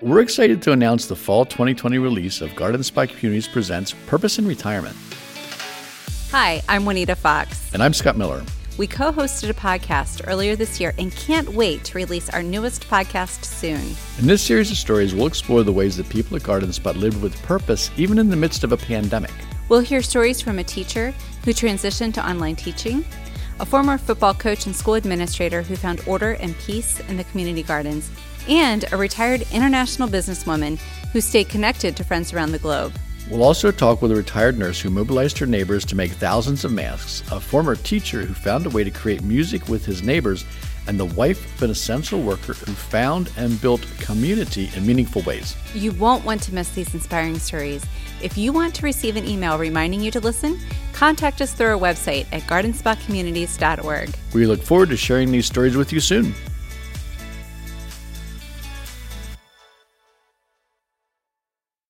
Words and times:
We're 0.00 0.20
excited 0.20 0.62
to 0.62 0.70
announce 0.70 1.06
the 1.06 1.16
fall 1.16 1.44
2020 1.44 1.98
release 1.98 2.40
of 2.40 2.54
Garden 2.54 2.84
Spot 2.84 3.08
Communities 3.08 3.48
Presents 3.48 3.96
Purpose 4.06 4.38
in 4.38 4.46
Retirement. 4.46 4.96
Hi, 6.30 6.62
I'm 6.68 6.84
Juanita 6.84 7.16
Fox. 7.16 7.74
And 7.74 7.82
I'm 7.82 7.92
Scott 7.92 8.16
Miller. 8.16 8.44
We 8.76 8.86
co 8.86 9.10
hosted 9.10 9.50
a 9.50 9.54
podcast 9.54 10.22
earlier 10.28 10.54
this 10.54 10.78
year 10.78 10.94
and 10.98 11.10
can't 11.16 11.48
wait 11.48 11.82
to 11.82 11.98
release 11.98 12.30
our 12.30 12.44
newest 12.44 12.88
podcast 12.88 13.44
soon. 13.44 13.80
In 14.20 14.28
this 14.28 14.40
series 14.40 14.70
of 14.70 14.76
stories, 14.76 15.16
we'll 15.16 15.26
explore 15.26 15.64
the 15.64 15.72
ways 15.72 15.96
that 15.96 16.08
people 16.08 16.36
at 16.36 16.44
Garden 16.44 16.72
Spot 16.72 16.96
lived 16.96 17.20
with 17.20 17.36
purpose 17.42 17.90
even 17.96 18.18
in 18.18 18.28
the 18.28 18.36
midst 18.36 18.62
of 18.62 18.70
a 18.70 18.76
pandemic. 18.76 19.32
We'll 19.68 19.80
hear 19.80 20.00
stories 20.00 20.40
from 20.40 20.60
a 20.60 20.64
teacher 20.64 21.12
who 21.44 21.50
transitioned 21.50 22.14
to 22.14 22.28
online 22.28 22.54
teaching, 22.54 23.04
a 23.60 23.66
former 23.66 23.98
football 23.98 24.34
coach 24.34 24.66
and 24.66 24.74
school 24.74 24.94
administrator 24.94 25.62
who 25.62 25.76
found 25.76 26.00
order 26.06 26.32
and 26.32 26.56
peace 26.58 27.00
in 27.08 27.16
the 27.16 27.24
community 27.24 27.62
gardens, 27.62 28.10
and 28.48 28.84
a 28.92 28.96
retired 28.96 29.44
international 29.52 30.08
businesswoman 30.08 30.78
who 31.12 31.20
stayed 31.20 31.48
connected 31.48 31.96
to 31.96 32.04
friends 32.04 32.32
around 32.32 32.52
the 32.52 32.58
globe. 32.58 32.92
We'll 33.30 33.42
also 33.42 33.70
talk 33.70 34.00
with 34.00 34.10
a 34.10 34.16
retired 34.16 34.58
nurse 34.58 34.80
who 34.80 34.88
mobilized 34.88 35.36
her 35.38 35.46
neighbors 35.46 35.84
to 35.86 35.94
make 35.94 36.12
thousands 36.12 36.64
of 36.64 36.72
masks, 36.72 37.22
a 37.30 37.38
former 37.38 37.76
teacher 37.76 38.22
who 38.22 38.32
found 38.32 38.64
a 38.64 38.70
way 38.70 38.84
to 38.84 38.90
create 38.90 39.22
music 39.22 39.68
with 39.68 39.84
his 39.84 40.02
neighbors, 40.02 40.46
and 40.88 40.98
the 40.98 41.04
wife 41.04 41.54
of 41.54 41.62
an 41.62 41.70
essential 41.70 42.20
worker 42.20 42.54
who 42.54 42.72
found 42.72 43.30
and 43.36 43.60
built 43.60 43.82
community 44.00 44.70
in 44.74 44.86
meaningful 44.86 45.22
ways. 45.22 45.54
You 45.74 45.92
won't 45.92 46.24
want 46.24 46.42
to 46.44 46.54
miss 46.54 46.70
these 46.70 46.92
inspiring 46.94 47.38
stories. 47.38 47.84
If 48.20 48.36
you 48.36 48.52
want 48.52 48.74
to 48.76 48.82
receive 48.82 49.16
an 49.16 49.28
email 49.28 49.58
reminding 49.58 50.00
you 50.00 50.10
to 50.10 50.20
listen, 50.20 50.58
contact 50.92 51.40
us 51.40 51.52
through 51.52 51.68
our 51.68 51.78
website 51.78 52.26
at 52.32 52.42
gardenspotcommunities.org. 52.42 54.14
We 54.34 54.46
look 54.46 54.62
forward 54.62 54.88
to 54.88 54.96
sharing 54.96 55.30
these 55.30 55.46
stories 55.46 55.76
with 55.76 55.92
you 55.92 56.00
soon. 56.00 56.34